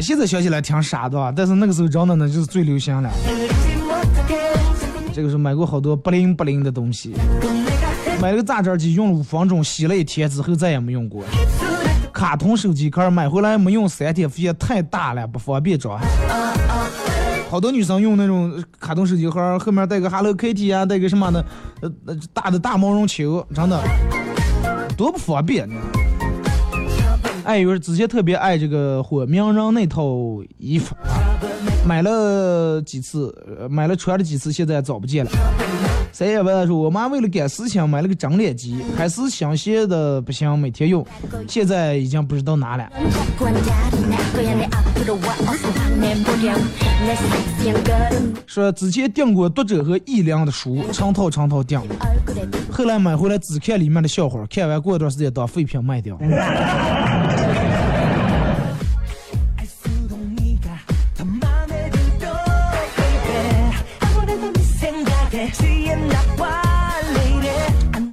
[0.00, 3.10] 现在想起来挺傻的，但是那个时候真的呢就是最流行了。
[5.12, 7.14] 这个是买过好多不灵不灵的东西，
[8.22, 11.24] 买了个榨汁机用了五分钟，洗了一天之后再也没用过。
[12.12, 16.00] 卡通手机壳买回来没用三天，发现太大了不方便装。
[17.48, 21.44] 好多女生用那种卡通手机壳，后面带个 Hello Kitty 啊，带个什么的，
[21.80, 21.90] 呃，
[22.32, 23.80] 大的大毛绒球，真的
[24.96, 25.68] 多不方便。
[27.44, 30.02] 哎，有人之前特别爱这个火名人那套
[30.58, 31.35] 衣服啊，
[31.84, 33.34] 买了几次，
[33.70, 35.30] 买了穿了几次，现在找不见了。
[36.12, 41.06] 三爷问说，我妈为了赶事情买了个整脸机，还是新鲜的不行，每天用，
[41.46, 42.88] 现在已经不知道哪了。
[48.46, 51.78] 说之前订过读者和译良的书，成套成套订，
[52.72, 56.18] 后来买回来只看里面的笑话，看完过一段时间当废品卖掉。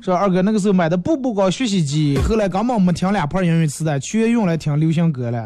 [0.03, 5.45] 说二哥那个时候买的步步高学习机，后来根本没听两盘英语磁带，全用来听流行歌了。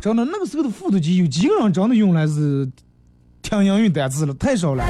[0.00, 2.68] 真的，那个时候的复读机有几个人真的用来是
[3.42, 4.34] 听英语单词了？
[4.34, 4.84] 太少了。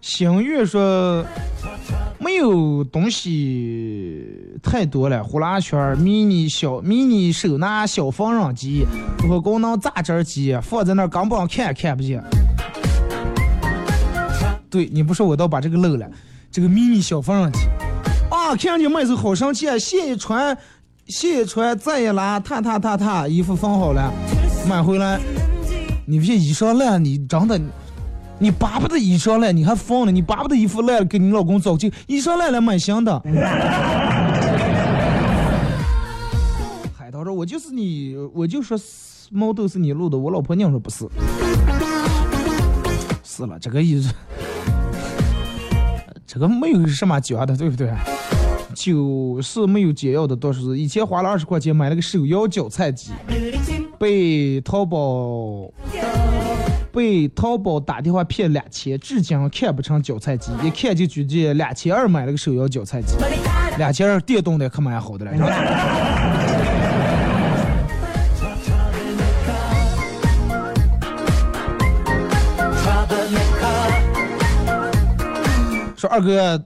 [0.00, 1.26] 星月说，
[2.36, 4.22] 有东西
[4.62, 8.86] 太多了，呼啦圈、迷你小迷你手拿小缝纫机、
[9.18, 12.22] 多功能榨汁机，放在那儿根本看也看不见。
[14.70, 16.06] 对你不说我倒把这个漏了，
[16.50, 17.60] 这个迷你小缝纫机
[18.30, 20.56] 啊，看见妹子好生气啊，线一穿，
[21.06, 24.12] 线一穿，再一拉，踏踏踏踏，衣服放好了，
[24.68, 25.20] 买回来，
[26.06, 27.60] 你别衣裳烂，你长的。
[28.38, 30.12] 你巴不得衣裳烂，你还放了？
[30.12, 31.92] 你巴不得衣服烂了，给你老公找去。
[32.06, 33.18] 衣裳烂了买新的。
[36.96, 38.76] 海涛说：“我就是你，我就说
[39.30, 41.08] 猫都是你录的。”我老婆娘说不是。
[43.22, 44.12] 是了，这个意思，
[46.26, 47.90] 这个没有什么假的，对不对？
[48.74, 53.12] 就是没有解药的，倒是以前花了二十块钱买了个手摇脚菜机，
[53.98, 55.72] 被淘宝。
[56.94, 63.16] 被淘宝打电话骗两千，至今看不成绞菜机，一看就觉得两千二买了个手摇绞菜机，
[63.76, 65.32] 两千二电动的可蛮好的了。
[75.96, 76.62] 说二哥，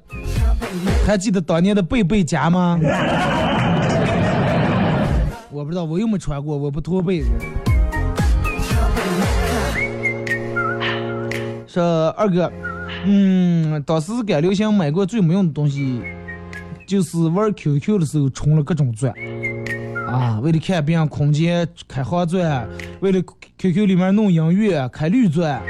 [1.06, 2.78] 还记得当年的贝贝家吗？
[5.50, 7.24] 我不知道，我又没穿过，我不脱被
[11.78, 12.52] 说二哥，
[13.04, 16.02] 嗯，当时赶流行买过最没用的东西，
[16.88, 19.14] 就是玩 QQ 的时候充了各种钻，
[20.08, 22.68] 啊，为了看别人空间开黄钻，
[23.00, 23.22] 为了
[23.58, 25.62] QQ 里面弄音乐开绿钻，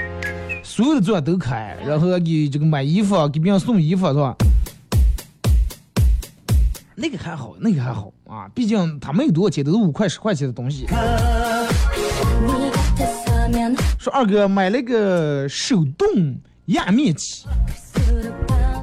[0.64, 4.34] 所有的钻都开，然后给这个买衣服给别人送衣服是吧？
[6.96, 10.86] 那个还好，那个还好啊，毕竟他没有多少钱，都是五块十块钱的东西。
[14.10, 17.44] 二哥买了个手动压面机，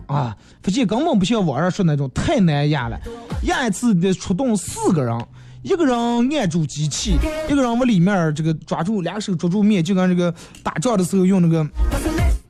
[0.07, 2.99] 啊，发现根本不像网上说那种太难压了，
[3.43, 5.17] 压一次得出动四个人，
[5.61, 7.17] 一个人按住机器，
[7.47, 11.67] 一个人往里面这个抓住，两手抓住面，就跟这个打仗的时候用那个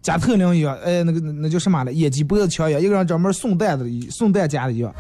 [0.02, 4.94] 加特林一样，哎，那个那叫什么了，野鸡脖子枪一样，一个人专门送弹的，送弹夹的一样，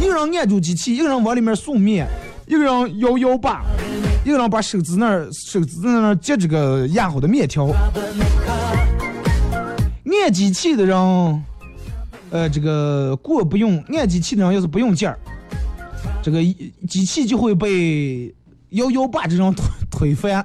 [0.00, 2.06] 一个人按住机器，一个人往里面送面，
[2.46, 3.64] 一个人摇摇把。
[4.22, 7.66] 一个人把手指那儿手指在那儿接这个压好的面条，
[10.22, 11.44] 按机器的人，
[12.30, 15.18] 呃，这个过不用按机器的人要是不用劲儿，
[16.22, 16.42] 这个
[16.86, 18.34] 机器就会被
[18.70, 20.44] 幺幺八这种推推翻。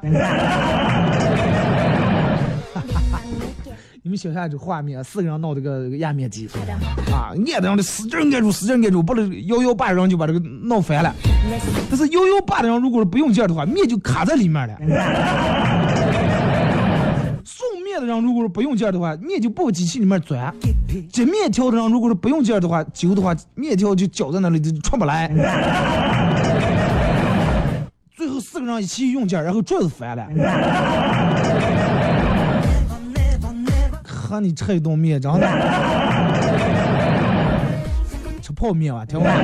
[4.16, 6.48] 们想象这画面，四个人闹这个压面机，
[7.12, 11.14] 啊，按的让的使劲按住，使劲按住，把这摇摇把人就把这个闹翻了。
[11.90, 14.78] 但是幺幺八的人如果是不用劲儿的话，面就卡在里面了。
[17.44, 20.54] 送面的人如果是不用劲儿的话，面就不往机器里面钻。
[21.12, 25.30] 这面条的人如果是不用劲儿的话，揪的话，面条就绞在那里就出不来。
[28.16, 30.26] 最后四个人一起用劲儿，然后桌子翻了。
[34.36, 35.48] 和你吃一顿面，真的
[38.42, 39.30] 吃泡面吧，听话。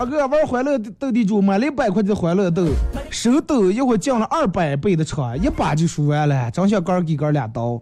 [0.00, 2.66] 二哥玩欢乐斗地主，买了一百块的欢乐豆，
[3.08, 7.80] 手抖一会儿降了二百倍的场，一把就输完了，真想哥给哥俩刀。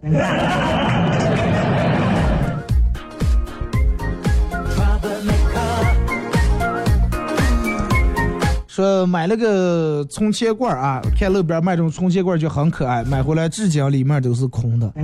[8.81, 14.91] 说买了个充钱罐啊，看路边卖这种充钱罐就很可爱，买回来至今里面都是空的，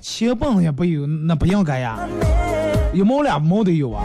[0.00, 1.98] 钱本也不有，那不应该呀，
[2.94, 4.02] 一毛两毛都有啊。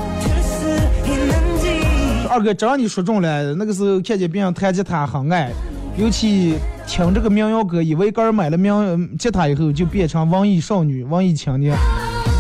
[2.30, 5.54] 二哥，只要你说中了，那个时候看见别人弹吉他很爱，
[5.96, 11.74] 尤其听这个民谣歌，以为哥买了民吉他以后就变成文艺少女、文艺青年，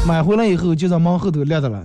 [0.05, 1.81] 买回来以后就在门后头立着了。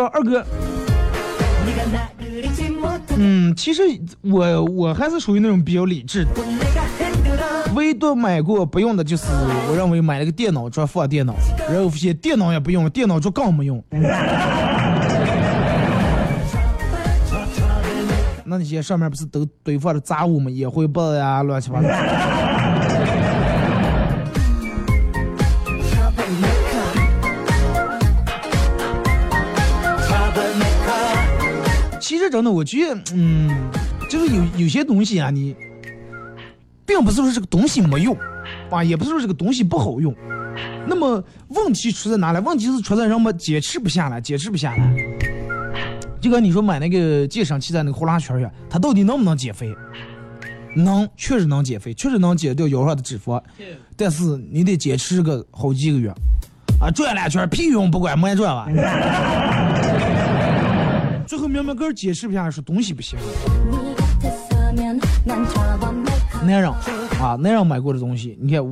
[0.00, 0.42] 说二哥，
[3.16, 3.82] 嗯，其实
[4.22, 6.30] 我我还是属于那种比较理智的，
[7.74, 9.26] 唯独买过不用的就是
[9.68, 11.34] 我认为买了个电脑桌放电脑，
[11.68, 13.84] 然后发现电脑也不用，电脑桌更没用。
[18.42, 20.50] 那那些上面不是都堆放的杂物吗？
[20.50, 21.88] 烟灰缸呀，乱七八糟。
[32.20, 33.50] 实真的，我觉得，嗯，
[34.08, 35.56] 就是有有些东西啊，你
[36.86, 38.16] 并不是说这个东西没用，
[38.70, 40.14] 啊，也不是说这个东西不好用。
[40.86, 42.38] 那么问题出在哪里？
[42.40, 44.94] 问题是出在人们坚持不下来，坚持不下来。
[46.20, 49.74] 就跟你说买那个健身器材那个呼啦圈儿它到底能不能减肥？
[50.76, 53.42] 能，确实能减肥，确实能减掉腰上的脂肪，
[53.96, 56.12] 但是你得坚持个好几个月。
[56.80, 59.79] 啊，转两圈屁用不管，没转完。
[61.40, 63.18] 后苗苗跟解释不下来，说东西不行。
[66.44, 66.70] 男人
[67.20, 68.62] 啊，男人买过的东西，你看，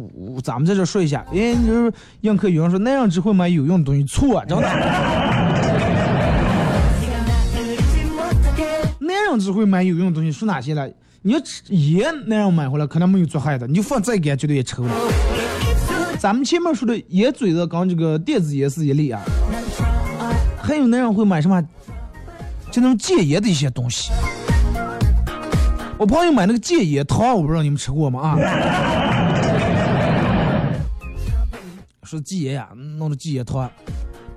[0.43, 1.25] 咱们在这说一下。
[1.33, 1.91] 哎，你说
[2.21, 4.69] 应客有人说男人只会买有用的东西，错、啊，真的。
[9.01, 10.87] 男人只会买有用的东西，说哪些呢？
[11.23, 14.85] 你要盐，男人买回来可能没有做害的，你就放再干，绝对也臭。
[16.19, 19.23] 咱们前面说的盐嘴子，跟这个电子盐是一类啊。
[20.61, 21.63] 还有男人会买什么？
[22.71, 24.11] 就那种戒烟的一些东西，
[25.97, 28.21] 我朋友买那个戒烟糖，我不知道你们吃过吗？
[28.21, 28.37] 啊，
[32.05, 33.71] 说戒烟呀，弄的戒烟糖，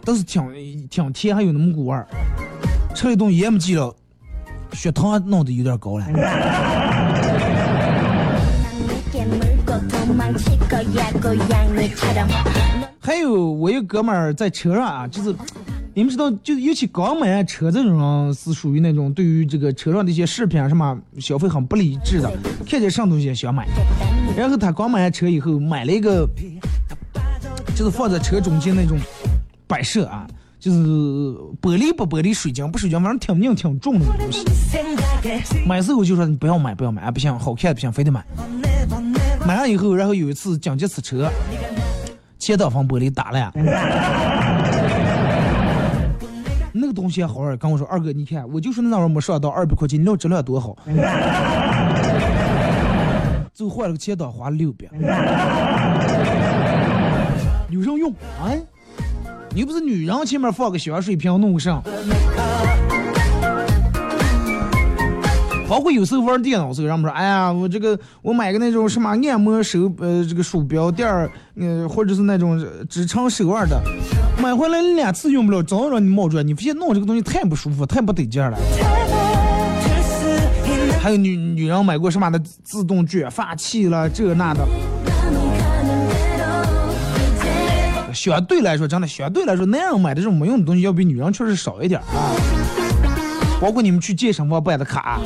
[0.06, 2.08] 都是挺挺甜，还有那么股味儿。
[2.96, 3.94] 吃了一顿烟没戒了，
[4.74, 6.06] 血糖弄得有点高了。
[13.00, 15.36] 还有我一哥们在车上啊，就是。
[16.02, 22.32] 你们知道，就尤其刚买完车这种人是属于那种对于这个车上的一些饰品啊什么消费很不理智的，
[22.68, 23.68] 看见什么东西也想买。
[24.36, 26.28] 然后他刚买完车以后，买了一个，
[27.76, 28.97] 就是放在车中间那种
[29.68, 30.28] 摆设啊，
[30.60, 30.80] 就是
[31.62, 34.43] 玻璃不玻璃、水晶不水晶，反正挺硬挺重的东西。
[35.68, 38.26] 买时候就说你不要买，不要买，啊不行，好看不行，非得买。
[39.45, 41.30] 买完以后，然后有一次紧急刹车，
[42.39, 43.52] 前挡风玻璃打了呀。
[47.02, 50.78] 东西好玩，跟我说二哥，你看，我就说那玩意儿没上到二百块钱，你知道质量多好。
[53.56, 54.86] 最后换了个前挡，花了六百。
[57.72, 58.54] 有人用啊？
[59.49, 61.82] 你又不是女人，前面放个小水瓶弄上。
[65.68, 73.82] 包括有时候玩电脑的时候，人们说，哎呀，我这个我买个那种什么按摩手呃这个鼠标垫儿，呃或者是那种支撑手腕的，
[74.42, 76.42] 买回来两次用不了，早上让你冒出来。
[76.42, 78.58] 你发现弄这个东西太不舒服，太不得劲儿了。
[81.00, 84.10] 还有女女人买过什么的自动卷发器了？
[84.10, 84.68] 这那的。
[88.14, 92.34] 相对来说真的，相对来说男人买的这种没用的东西要比女人确实少一点啊。
[93.62, 95.20] 包括你们去健身房办的卡。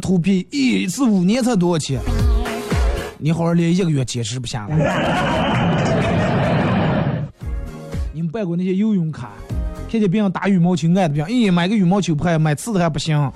[0.00, 2.00] 秃皮，一次五年才多少钱？
[3.18, 5.53] 你好好练一个月，坚持不下来。
[8.34, 9.30] 办过那些游泳卡，
[9.88, 13.30] 看见别人打羽毛球爱的不行，咦，买个羽毛球拍，买次的还不行，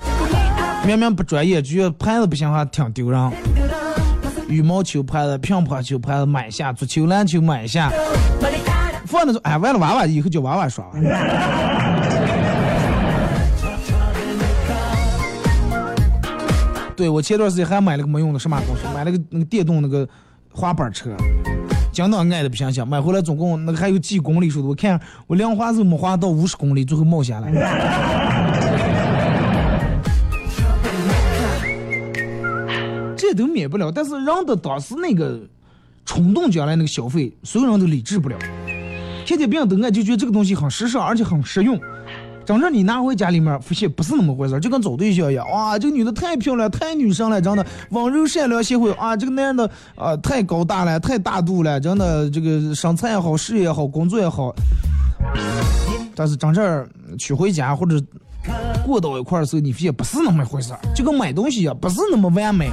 [0.85, 3.31] 明明不专业，觉得拍子不行还挺丢人。
[4.49, 7.89] 羽毛球拍子、乒乓球拍子买一下，足球、篮球买一下，
[9.05, 10.83] 放那种哎，完了娃娃以后叫娃娃耍。
[16.97, 20.05] 对我前段时间还买了个没用的什么东西，买了个那个电动那个
[20.51, 21.11] 滑板车，
[21.99, 24.97] 讲到爱的不想想，买回来总共那个还有几公里数的，我看
[25.27, 27.51] 我量滑时候没滑到五十公里，最后冒下来。
[33.17, 35.41] 这都免不了，但是人的当时那个
[36.05, 38.37] 冲动将来那个消费，所有人都理智不了。
[39.27, 41.77] 看见别人都爱，就觉得这个东西很时尚，而且很实用。
[42.49, 45.47] 真正你拿回家里面，发现不是那么回事儿就跟找对象一样。
[45.51, 48.91] 哇，这个女的太漂亮，太女生了，真的温柔善良贤惠。
[48.93, 54.51] 啊，这个男的啊、太高大了，太大度了，真的这个身材也好，事业也好，工作也好。
[56.15, 56.89] 但是真正
[57.19, 58.01] 娶回家或者
[58.83, 62.71] 过到一块儿的时候，你发现不是那么回事儿就跟买东西一样，不是那么完美，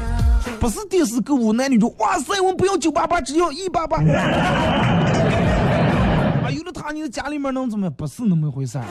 [0.58, 3.98] 不是电视购物男女说哇塞，我们不要九八八，只要一八八。
[6.72, 7.94] 他，你的家里面能怎么样？
[7.96, 8.84] 不是那么回事儿。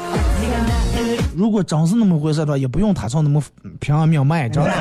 [1.35, 3.41] 如果真是那么回事儿的话，也不用他上那么
[3.79, 4.71] 平安命卖，真的。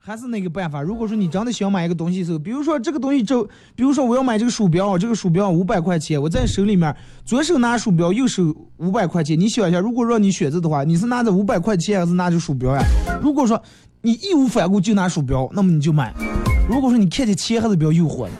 [0.00, 3.44] 还是那个办法，如果说你真的想买一个东西的时候，比如说这个东西就，
[3.74, 6.96] 比如说我要买这个鼠标，这个鼠标五百块钱，我在手里面
[7.26, 8.42] 左手拿鼠标，右手
[8.78, 12.82] 五百块钱，你想一下，如果让你选择的话，你是拿着五百块钱还是拿着鼠标呀？
[13.20, 13.62] 如果说
[14.00, 16.10] 你义无反顾就拿鼠标，那么你就买；
[16.66, 18.30] 如果说你看见钱还是比较诱惑的，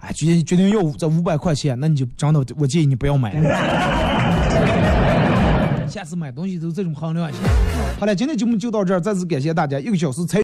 [0.00, 3.34] 哎，决定决定要这五百块钱，那你就真的，我建议你不要买。
[5.88, 7.38] 下次买东西都这种衡量一下。
[7.98, 10.42] 好了，今天节目就到这儿，再次感谢大家一个小时才。